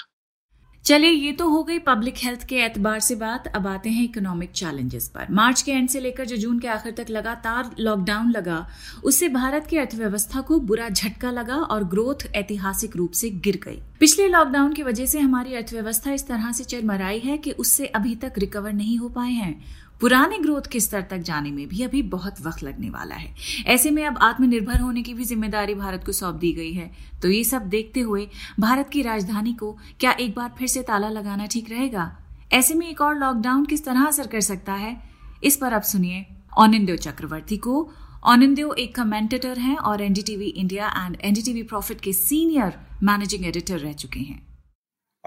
चलिए, 0.85 1.11
ये 1.11 1.33
तो 1.33 1.49
हो 1.49 1.63
गई 1.63 1.79
पब्लिक 1.79 2.15
हेल्थ 2.19 2.45
के 2.45 2.57
एतबार 2.57 3.01
से 3.01 3.15
बात। 3.15 3.47
अब 3.47 3.67
आते 3.67 3.91
हैं 3.91 4.05
इकोनॉमिक 4.05 4.51
चैलेंजेस 4.51 5.09
पर। 5.09 5.27
मार्च 5.31 5.63
के 5.63 5.73
एंड 5.73 5.89
से 5.89 6.01
लेकर 6.01 6.25
जो 6.25 6.37
जून 6.37 6.59
के 6.59 6.69
आखिर 6.69 6.93
तक 6.93 7.11
लगातार 7.11 7.71
लॉकडाउन 7.81 8.31
लगा, 8.31 8.67
उससे 9.05 9.29
भारत 9.29 9.67
की 9.67 9.77
अर्थव्यवस्था 9.77 10.41
को 10.41 10.59
बुरा 10.61 10.89
झटका 10.89 11.31
लगा 11.31 11.57
और 11.57 11.85
ग्रोथ 11.85 12.27
ऐतिहासिक 12.35 12.97
रूप 12.97 13.13
से 13.13 13.31
गिर 13.31 13.61
गई। 13.65 13.79
पिछले 14.01 14.29
लॉकडाउन 14.29 14.73
की 14.73 14.83
वजह 14.83 15.07
से 15.07 15.19
हमारी 15.19 15.55
अर्थव्यवस्था 15.55 16.13
इस 16.13 16.27
तरह 16.27 16.53
से 16.53 16.65
चरमराई 16.65 17.19
है 17.19 17.39
कि 17.39 17.51
उससे 17.51 17.87
अभी 17.87 18.15
तक 18.15 18.33
रिकवर 18.39 18.73
नहीं 18.73 18.99
हो 18.99 19.09
पाए 19.09 19.33
हैं। 19.33 19.65
पुराने 20.01 20.39
ग्रोथ 20.39 20.67
के 20.73 20.81
स्तर 20.81 21.03
तक 21.03 21.19
जाने 21.19 21.51
में 21.51 21.67
भी 21.69 21.83
अभी 21.83 22.03
बहुत 22.05 22.41
वक्त 22.43 22.63
लगने 22.63 22.91
वाला 22.91 23.15
है। 23.15 23.35
ऐसे 23.67 23.91
में 23.91 24.05
अब 24.07 24.19
आत्मनिर्भर 24.23 24.81
होने 24.81 25.03
की 25.03 25.15
भी 25.15 25.25
ज़िम्मेदारी 25.25 25.75
भारत 25.75 26.05
को 26.07 26.13
सौंप 26.13 26.35
दी 26.35 26.53
गई 26.53 26.73
है। 26.73 26.91
तो 27.23 27.29
ये 27.29 27.43
सब 27.45 27.69
देखते 27.69 28.01
हुए 28.01 28.27
भारत 28.61 28.89
की 28.89 29.03
राजधानी 29.03 29.53
को 29.55 29.77
क्या 30.01 30.13
एक 30.13 30.35
बार 30.35 30.55
फिर 30.59 30.69
से 30.69 30.83
ताला 30.83 31.09
लगाना 31.09 31.47
ठीक 31.47 31.71
रहेगा? 31.71 32.13
ऐसे 32.53 32.75
में 32.75 32.89
एक 32.89 33.01
और 33.01 33.19
लॉकडाउन 33.19 33.65
किस 33.65 33.85
तरह 33.85 34.05
असर 34.07 34.27
कर 34.27 34.41
सकता 34.41 34.73
है? 34.75 34.97
इस 35.45 35.57
पर 35.57 35.73
अब 35.73 35.83
सुनिए 35.83 36.27
ऑनिंदो 36.59 36.97
चक्रवर्ती 36.97 37.57
को। 37.57 37.89
ऑनिंदो 38.25 38.73
एक 38.75 38.95
कमेंटेटर 38.95 39.59
हैं 39.59 39.77
और 39.79 40.03
NDTV 40.03 40.47
India 40.47 40.87
and 40.97 41.17
NDTV 41.21 41.63
profit 41.63 42.01
के 42.01 42.13
सीनियर 42.13 42.79
मैनेजिंग 43.03 43.47
एडिटर 43.47 43.79
रह 43.79 43.93
चुके 43.93 44.21
हैं। 44.21 44.47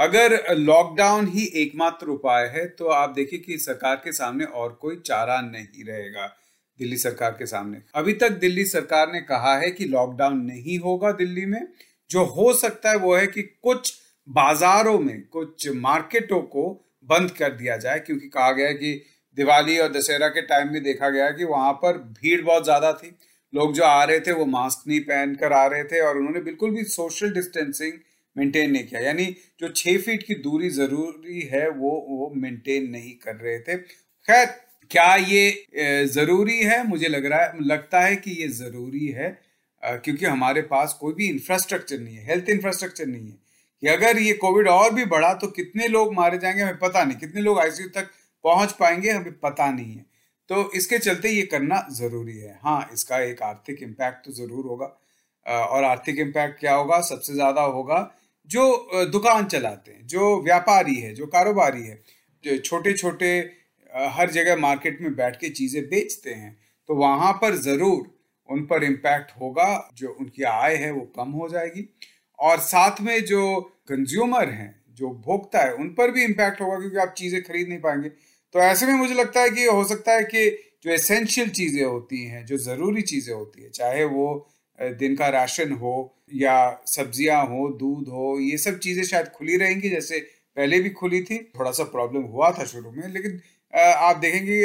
अगर 0.02 0.56
लॉकडाउन 0.58 1.28
ही 1.28 1.46
एकमात्र 1.56 2.08
उपाय 2.10 2.46
है 2.48 2.66
तो 2.70 2.88
आप 2.90 3.10
देखिए 3.10 3.40
कि 3.40 3.58
सरकार 3.60 3.96
के 3.96 4.12
सामने 4.14 4.46
और 4.46 4.72
कोई 4.82 4.96
चारा 4.98 5.40
नहीं 5.42 5.84
रहेगा 5.86 6.26
दिल्ली 6.80 6.98
सरकार 6.98 7.32
के 7.32 7.46
सामने। 7.46 7.82
अभी 7.96 8.14
तक 8.16 8.32
दिल्ली 8.40 8.64
सरकार 8.66 9.12
ने 9.12 9.22
कहा 9.24 9.56
है 9.58 9.70
कि 9.72 9.86
लॉकडाउन 9.88 10.38
नहीं 10.42 10.78
होगा 10.80 11.12
दिल्ली 11.14 11.46
में। 11.46 11.68
जो 12.10 12.24
हो 12.28 12.54
सकता 12.56 12.90
है 12.90 12.98
वो 12.98 13.16
है 13.16 13.28
कि 13.28 13.42
कुछ 13.42 13.94
बाजारों 14.28 14.98
में, 15.00 15.22
कुछ 15.24 15.68
मार्केटों 15.78 16.42
को 16.42 16.64
बंद 17.10 17.32
कर 17.32 17.52
दिया 17.52 17.78
जाए, 17.78 18.00
क्योंकि 18.00 18.28
कहा 18.28 18.52
गया 18.52 18.68
है 18.68 18.74
कि 18.74 19.02
दिवाली 19.38 19.78
और 19.78 19.92
दशहरा 19.92 20.28
के 20.30 20.42
टाइम 20.44 20.72
में 20.74 20.84
देखा 20.84 21.10
गया 21.10 21.30
कि 21.32 21.44
वहाँ 21.46 21.74
पर 21.76 21.98
भीड़ 21.98 22.42
बहुत 22.42 22.64
ज़्यादा 22.64 22.92
थी। 22.94 23.16
लोग 23.54 23.74
जो 23.74 23.84
आ 23.84 24.04
रहे 24.04 24.20
थे 24.20 24.32
वो 24.32 24.46
मास्क 24.48 24.88
नहीं 24.88 25.00
पहन 25.04 25.36
कर 25.36 25.54
आ 25.54 25.66
रहे 25.66 25.84
थे 25.84 26.02
और 26.02 26.18
उन्होंने 26.18 26.42
बिल्कुल 26.42 26.72
भी 26.72 26.84
सोशल 26.90 27.34
डिस्टेंसिंग 27.34 27.94
मेंटेन 28.36 28.72
नहीं 28.72 28.84
किया। 28.86 29.02
यानी 29.02 29.26
जो 29.62 29.68
छः 29.70 29.98
फीट 30.00 30.24
की 30.24 30.36
दूरी 30.38 30.70
ज़रूरी 30.72 31.42
है, 31.44 31.68
वो 31.70 31.90
वो 32.10 32.32
मेंटेन 32.36 32.90
नहीं 32.90 33.14
कर 33.18 33.36
रहे 33.36 33.60
थे। 33.60 33.78
खैर, 33.78 34.46
क्या 34.92 35.16
ये 35.16 36.06
ज़रूरी 36.08 36.58
है? 36.60 36.88
मुझे 36.88 37.08
लग 37.08 37.26
रहा 37.26 37.40
है, 37.40 37.64
लगता 37.64 38.00
है 38.02 38.16
कि 38.18 38.32
ये 38.34 38.48
ज़रूरी 38.50 39.08
है 39.10 39.30
क्योंकि 39.84 40.26
हमारे 40.26 40.62
पास 40.64 40.94
कोई 41.00 41.14
भी 41.14 41.28
इंफ्रास्ट्रक्चर 41.30 42.00
नहीं 42.00 42.16
है 42.16 42.26
हेल्थ 42.26 42.50
इंफ्रास्ट्रक्चर 42.50 43.06
नहीं 43.06 43.28
है। 43.28 43.38
कि 43.84 43.88
अगर 43.88 44.18
ये 44.20 44.34
कोविड 44.36 44.68
और 44.68 44.94
भी 44.94 45.06
बढ़ा 45.08 45.34
तो 45.36 45.48
कितने 45.50 45.88
लोग 45.88 46.14
मारे 46.14 46.38
जाएँगे, 46.38 46.62
हमें 46.62 46.78
पता 46.80 47.04
नहीं। 47.04 47.18
कितने 47.18 47.42
लोग 47.42 47.60
आईसीयू 47.60 47.90
तक 47.90 48.10
पहुँच 48.44 48.72
पाएँगे, 48.72 49.10
हमें 49.10 49.40
पता 49.40 49.72
नहीं 49.72 49.96
है। 49.96 50.06
तो 50.50 50.72
इसके 50.76 50.98
चलते 51.00 51.30
ये 51.30 51.42
करना 51.46 51.86
ज़रूरी 51.92 52.38
है। 52.38 52.58
हाँ 52.64 52.90
इसका 52.94 53.20
एक 53.22 53.42
आर्थिक 53.44 53.84
इम्पैक्ट 53.84 54.26
तो 54.26 54.32
ज़रूर 54.34 54.66
होगा। 54.66 54.86
और 55.46 55.84
आर्थिक 55.84 56.20
इम्पैक्ट 56.20 56.60
क्या 56.60 56.74
होगा? 56.76 57.00
सबसे 57.02 57.34
ज़्यादा 57.34 57.62
होगा 57.64 58.00
जो 58.52 59.06
दुकान 59.12 59.46
चलाते 59.48 59.92
हैं, 59.92 60.06
जो 60.08 60.42
व्यापारी 60.44 60.96
है, 60.96 61.14
जो 61.14 61.26
कारोबारी 61.28 61.84
है, 61.84 62.00
जो 62.44 62.58
छोटे 62.60 62.94
छोटे 62.94 63.38
हर 64.12 64.30
जगह 64.32 64.56
मार्केट 64.58 65.02
में 65.02 65.16
बैठ 65.16 65.36
के 65.36 65.50
चीज़ें 65.52 65.84
बेचते 65.86 66.34
हैं 66.34 66.58
तो 66.90 66.96
वहाँ 66.96 67.32
पर 67.42 67.56
ज़रूर 67.58 68.10
उन 68.50 68.66
पर 68.66 68.84
इम्पैक्ट 68.84 69.32
होगा, 69.42 69.90
जो 69.94 70.10
उनकी 70.12 70.44
आय 70.46 70.76
है 70.76 70.92
वो 70.92 71.02
कम 71.16 71.30
हो 71.32 71.48
जाएगी। 71.50 71.88
और 72.40 72.60
साथ 72.60 73.02
में 73.02 73.24
जो 73.26 73.60
कंज्यूमर 73.90 74.50
हैं, 74.50 74.76
जो 74.92 75.10
भोक्ता 75.26 75.60
है, 75.60 75.74
उन 75.74 75.90
पर 75.90 76.12
भी 76.12 76.24
इम्पैक्ट 76.24 76.62
होगा, 76.62 76.80
क्योंकि 76.80 76.98
आप 76.98 77.14
चीज़ें 77.18 77.42
खरीद 77.44 77.68
नहीं 77.70 77.80
पाएँगे। 77.80 78.10
तो 78.10 78.60
ऐसे 78.62 78.86
में 78.86 78.94
मुझे 78.94 79.14
लगता 79.14 79.42
है 79.42 79.50
कि 79.50 79.66
हो 79.66 79.84
सकता 79.84 80.14
है 80.14 80.24
कि 80.26 80.50
जो 80.84 80.92
एसेंशियल 80.92 81.50
चीज़ें 81.52 81.84
होती 81.84 82.24
हैं, 82.24 82.46
जो 82.46 82.58
ज़रूरी 82.60 83.02
चीज़ें 83.04 83.34
होती 83.34 83.64
है, 83.64 83.70
चाहे 83.70 84.04
वो 84.06 84.28
दिन 84.82 85.16
का 85.16 85.28
राशन 85.30 85.72
हो 85.74 85.94
या 86.34 86.84
सब्ज़ियाँ 86.88 87.46
हो, 87.46 87.68
दूध 87.72 88.08
हो, 88.10 88.38
ये 88.42 88.58
सब 88.58 88.78
चीज़ें 88.80 89.04
शायद 89.04 89.28
खुली 89.30 89.58
रहेंगी, 89.58 89.90
जैसे 89.90 90.20
पहले 90.58 90.80
भी 90.80 90.90
खुली 90.92 91.22
थी। 91.24 91.38
थोड़ा 91.58 91.72
सा 91.72 91.84
प्रॉब्लम 91.86 92.22
हुआ 92.26 92.52
था 92.52 92.66
शुरू 92.66 92.92
में, 92.92 93.08
लेकिन 93.10 93.42
आप 93.74 94.18
देखेंगे 94.18 94.56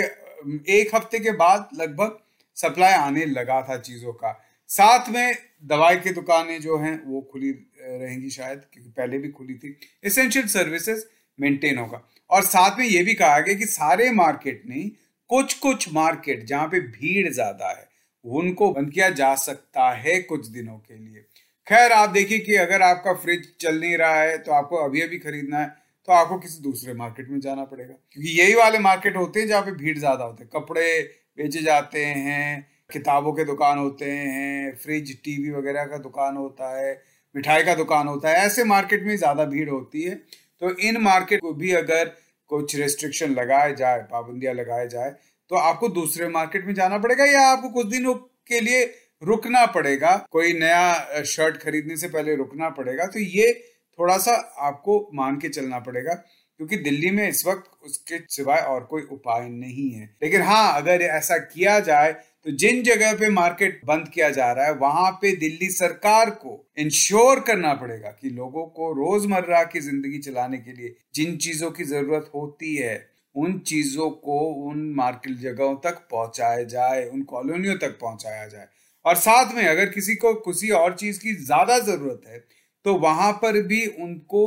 एक 0.73 0.95
हफ़्ते 0.95 1.19
के 1.19 1.33
बाद 1.35 1.69
लगभग 1.75 2.19
सप्लाई 2.57 2.93
आने 2.95 3.25
लगा 3.27 3.61
था 3.63 3.77
चीज़ों 3.79 4.13
का। 4.13 4.33
साथ 4.71 5.09
में 5.11 5.35
दवाई 5.65 5.97
की 5.97 6.11
दुकानें 6.13 6.61
जो 6.61 6.77
हैं, 6.79 7.03
वो 7.05 7.21
खुली 7.23 7.51
रहेंगी 7.81 8.31
शायद, 8.31 8.63
क्योंकि 8.73 8.91
पहले 8.91 9.19
भी 9.19 9.29
खुली 9.31 9.55
थी। 9.55 9.77
एसेंशियल 10.05 10.47
सर्विसेज़ 10.49 11.05
मेंटेन 11.39 11.79
होगा। 11.79 12.03
और 12.31 12.43
साथ 12.45 12.79
में 12.79 12.87
ये 12.87 13.03
भी 13.03 13.15
कहा 13.15 13.39
गया 13.41 13.55
कि 13.55 13.67
सारे 13.67 14.11
मार्केट 14.13 14.63
नहीं 14.69 14.91
कुछ 15.31 15.55
कुछ 15.59 15.93
मार्केट 15.93 16.45
जहाँ 16.47 16.67
पे 16.69 16.81
भीड़ 16.81 17.29
ज़्यादा 17.29 17.69
है 17.69 17.89
उनको 18.35 18.71
बंद 18.73 18.91
किया 18.91 19.09
जा 19.13 19.35
सकता 19.37 19.91
है 19.93 20.21
कुछ 20.23 20.47
दिनों 20.49 20.79
के 20.79 20.95
लिए। 20.97 21.25
खैर, 21.67 21.93
आप 21.93 22.11
देखिए 22.11 22.39
कि 22.39 22.55
अगर 22.57 22.83
आपका 22.83 23.13
फ्रिज 23.15 23.49
चल 23.61 23.81
नहीं 23.81 23.97
रहा 23.97 24.21
है 24.21 24.39
तो 24.39 24.53
आपको 24.53 24.77
अभी 24.79 25.01
अभी 25.01 25.19
खरीदना 25.19 25.59
है 25.59 25.69
तो 26.09 26.13
आपको 26.13 26.39
किसी 26.39 26.63
दूसरे 26.63 26.95
मार्केट 26.95 27.29
में 27.31 27.39
जाना 27.41 27.65
पड़ेगा। 27.65 27.95
क्योंकि 28.13 28.39
यही 28.41 28.55
वाले 28.55 28.79
मार्केट 28.81 29.17
होते 29.17 29.41
हैं 29.41 29.47
जहाँ 29.49 29.63
पे 29.63 29.73
भीड़ 29.75 29.99
ज़्यादा 29.99 30.25
होते 30.25 30.45
हैं। 30.45 30.51
कपड़े 30.53 31.01
बेचे 31.39 31.63
जाते 31.63 32.05
हैं, 32.05 32.67
किताबों 32.93 33.33
के 33.33 33.45
दुकान 33.45 33.79
होते 33.79 34.11
हैं, 34.11 34.77
फ्रिज, 34.77 35.13
टीवी 35.25 35.51
वगैरह 35.53 35.85
का 35.87 35.99
दुकान 35.99 36.37
होता 36.37 36.71
है, 36.77 36.93
मिठाई 37.35 37.63
का 37.65 37.75
दुकान 37.75 38.09
होता 38.09 38.29
है, 38.29 38.45
ऐसे 38.47 38.65
मार्केट 38.65 39.03
में 39.03 39.17
ज़्यादा 39.17 39.45
भीड़ 39.47 39.69
होती 39.71 40.03
है। 40.03 40.15
तो 40.63 40.71
इन 40.81 41.01
मार्केट 41.03 41.41
को 41.41 41.53
भी 41.55 41.73
अगर 41.75 42.15
कुछ 42.51 42.77
रेस्ट्रिक्शन 42.77 43.35
लगाए 43.35 43.75
जाए, 43.75 43.99
पाबंदियाँ 44.03 44.55
लगाए 44.55 44.89
जाए 44.89 45.15
तो 45.51 45.57
आपको 45.57 45.89
दूसरे 45.91 46.29
मार्केट 46.29 46.67
में 46.67 46.75
जाना 46.75 46.99
पड़ेगा 46.99 47.25
या 47.25 47.47
आपको 47.49 47.69
कुछ 47.71 47.87
दिनों 47.87 48.15
के 48.15 48.61
लिए 48.61 48.85
रुकना 49.23 49.65
पड़ेगा? 49.69 50.17
कोई 50.31 50.53
नया 50.53 51.23
शर्ट 51.27 51.57
खरीदने 51.57 51.97
से 51.97 52.09
पहले 52.09 52.35
रुकना 52.37 52.69
पड़ेगा 52.71 53.07
तो 53.07 53.21
ये 53.21 53.53
थोड़ा 53.99 54.17
सा 54.19 54.33
आपको 54.61 54.99
मान 55.15 55.37
के 55.37 55.49
चलना 55.49 55.79
पड़ेगा, 55.81 56.15
क्योंकि 56.61 56.77
दिल्ली 56.79 57.11
में 57.11 57.29
इस 57.29 57.47
वक्त 57.47 57.71
उसके 57.85 58.19
सिवाय 58.31 58.61
और 58.63 58.85
कोई 58.85 59.03
उपाय 59.13 59.49
नहीं 59.49 59.91
है। 59.91 60.05
लेकिन 60.23 60.43
हाँ 60.43 60.77
अगर 60.77 61.03
ऐसा 61.03 61.39
किया 61.39 61.79
जाए 61.81 62.13
तो 62.13 62.51
जिन 62.53 62.83
जगह 62.83 63.13
पे 63.15 63.29
मार्केट 63.31 63.81
बंद 63.87 64.09
किया 64.09 64.29
जा 64.31 64.51
रहा 64.53 64.67
है, 64.67 64.75
वहाँ 64.75 65.11
पे 65.23 65.35
दिल्ली 65.37 65.69
सरकार 65.71 66.31
को 66.33 66.65
इंश्योर 66.79 67.41
करना 67.41 67.73
पड़ेगा 67.75 68.11
कि 68.13 68.31
लोगों 68.31 68.67
को 68.69 68.93
रोज़मर्रा 68.95 69.63
की 69.65 69.81
ज़िंदगी 69.81 70.19
चलाने 70.21 70.59
के 70.59 70.73
लिए 70.73 70.95
जिन 71.15 71.37
चीज़ों 71.39 71.71
की 71.71 71.85
ज़रूरत 71.85 72.31
होती 72.35 72.75
है 72.77 72.97
उन 73.37 73.59
चीज़ों 73.61 74.11
को 74.11 74.39
उन 74.65 74.79
मार्केट 74.97 75.37
जगहों 75.39 75.75
तक 75.85 75.99
पहुँचाया 76.11 76.63
जाए, 76.65 77.05
उन 77.05 77.23
कॉलोनियों 77.25 77.77
तक 77.79 77.99
पहुँचाया 78.01 78.47
जाए। 78.47 78.67
और 79.05 79.17
साथ 79.17 79.55
में 79.55 79.67
अगर 79.67 79.89
किसी 79.91 80.15
को 80.17 80.33
किसी 80.43 80.71
और 80.73 80.95
चीज़ 80.97 81.21
की 81.21 81.35
ज़्यादा 81.37 81.79
ज़रूरत 81.81 82.23
है 82.29 82.45
तो 82.85 82.95
वहाँ 82.97 83.33
पर 83.43 83.61
भी 83.65 83.87
उनको 83.87 84.43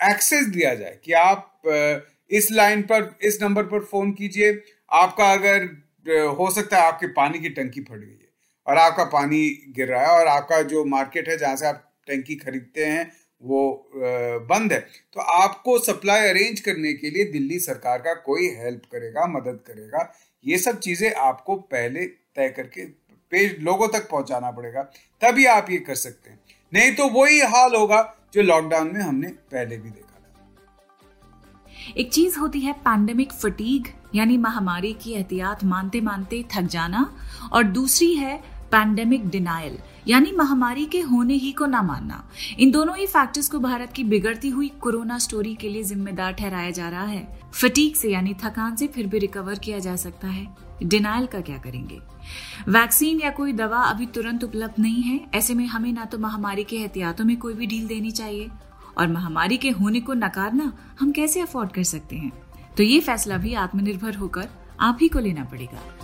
एक्सेस 0.00 0.46
दिया 0.48 0.74
जाए 0.74 0.98
कि 1.04 1.12
आप 1.14 1.62
इस 2.30 2.50
लाइन 2.52 2.82
पर, 2.82 3.16
इस 3.22 3.38
नंबर 3.42 3.62
पर 3.64 3.80
फ़ोन 3.82 4.12
कीजिए। 4.12 4.52
आपका 4.92 5.32
अगर 5.32 5.64
हो 6.38 6.50
सकता 6.50 6.76
है 6.76 6.86
आपके 6.86 7.06
पानी 7.12 7.38
की 7.38 7.48
टंकी 7.50 7.80
फट 7.80 7.98
गई 7.98 8.06
है 8.06 8.28
और 8.66 8.78
आपका 8.78 9.04
पानी 9.10 9.48
गिर 9.76 9.88
रहा 9.88 10.02
है 10.02 10.18
और 10.20 10.26
आपका 10.28 10.60
जो 10.64 10.84
मार्केट 10.86 11.28
है 11.28 11.36
जहाँ 11.38 11.56
से 11.56 11.66
आप 11.66 11.82
टंकी 12.08 12.34
खरीदते 12.36 12.84
हैं 12.84 13.10
वो 13.42 13.90
बंद 14.44 14.72
है। 14.72 14.78
तो 15.12 15.20
आपको 15.20 15.78
सप्लाई 15.80 16.28
अरेंज 16.28 16.60
करने 16.60 16.92
के 16.94 17.10
लिए 17.10 17.24
दिल्ली 17.32 17.58
सरकार 17.60 17.98
का 17.98 18.14
कोई 18.22 18.48
हेल्प 18.56 18.82
करेगा, 18.92 19.26
मदद 19.28 19.60
करेगा, 19.66 20.12
ये 20.44 20.58
सब 20.58 20.78
चीज़ें 20.80 21.12
आपको 21.12 21.56
पहले 21.56 22.04
तय 22.06 22.48
करके 22.50 22.84
पेज 23.32 23.56
लोगों 23.62 23.88
तक 23.88 24.08
पहुंचाना 24.10 24.50
पड़ेगा, 24.50 24.82
तभी 25.22 25.44
आप 25.48 25.70
ये 25.70 25.78
कर 25.80 25.94
सकते 25.96 26.30
हैं। 26.30 26.38
नहीं 26.72 26.94
तो 26.94 27.08
वही 27.10 27.40
हाल 27.42 27.74
होगा 27.74 28.02
जो 28.34 28.42
लॉकडाउन 28.42 28.90
में 28.94 29.00
हमने 29.00 29.28
पहले 29.28 29.76
भी 29.76 29.90
देखा 29.90 30.08
था। 30.08 31.92
एक 31.96 32.12
चीज़ 32.12 32.38
होती 32.38 32.60
है 32.60 32.72
पैंडेमिक 32.80 33.32
फटीग 33.34 33.88
यानी 34.14 34.36
महामारी 34.38 34.92
की 34.94 35.12
एहतियात 35.12 35.64
मानते 35.66 36.00
मानते 36.02 36.42
थक 36.52 36.66
जाना, 36.68 37.10
और 37.52 37.64
दूसरी 37.64 38.14
है 38.14 38.36
पैंडेमिक 38.72 39.28
डिनाइल 39.28 39.78
यानी 40.08 40.32
महामारी 40.32 40.86
के 40.86 41.00
होने 41.00 41.34
ही 41.34 41.52
को 41.52 41.66
ना 41.66 41.82
मानना। 41.82 42.28
इन 42.58 42.70
दोनों 42.70 42.96
ही 42.96 43.06
फैक्टर्स 43.06 43.48
को 43.48 43.58
भारत 43.58 43.92
की 43.92 44.04
बिगड़ती 44.04 44.48
हुई 44.48 44.68
कोरोना 44.68 45.18
स्टोरी 45.18 45.54
के 45.54 45.68
लिए 45.68 45.82
जिम्मेदार 45.82 46.32
ठहराया 46.32 46.70
जा 46.70 46.88
रहा 46.88 47.04
है। 47.04 47.40
फटीक 47.52 47.96
से 47.96 48.12
यानी 48.12 48.34
थकान 48.34 48.76
से 48.76 48.86
फिर 48.86 49.06
भी 49.06 49.18
रिकवर 49.18 49.58
किया 49.58 49.78
जा 49.78 49.96
सकता 49.96 50.28
है। 50.28 50.56
डिनाइल 50.82 51.26
का 51.26 51.40
क्या 51.40 51.58
करेंगे? 51.58 52.00
वैक्सीन 52.68 53.20
या 53.20 53.30
कोई 53.30 53.52
दवा 53.52 53.78
अभी 53.78 54.06
तुरंत 54.06 54.44
उपलब्ध 54.44 54.74
नहीं 54.78 55.02
है। 55.02 55.26
ऐसे 55.34 55.54
में 55.54 55.66
हमें 55.66 55.92
ना 55.92 56.04
तो 56.04 56.18
महामारी 56.18 56.64
के 56.64 56.76
एहतियातों 56.76 57.24
में 57.24 57.36
कोई 57.36 57.54
भी 57.54 57.66
ढील 57.66 57.86
देनी 57.86 58.10
चाहिए। 58.10 58.50
और 58.98 59.08
महामारी 59.08 59.56
के 59.56 59.70
होने 59.70 60.00
को 60.00 60.14
नकारना 60.14 60.72
हम 61.00 61.12
कैसे 61.12 61.40
अफोर्ड 61.40 61.70
कर 61.70 61.82
सकते 61.82 62.16
हैं? 62.16 62.32
तो 62.76 62.82
ये 62.82 63.00
फैसला 63.00 63.36
भी 63.36 63.54
आत्मनिर्भर 63.54 64.14
होकर 64.14 64.48
आप 64.80 64.98
ही 65.00 65.08
को 65.08 65.18
लेना 65.18 65.44
पड़ेगा। 65.44 66.03